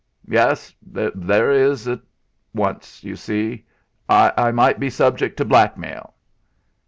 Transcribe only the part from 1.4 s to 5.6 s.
it is at once, you see. I might be subject to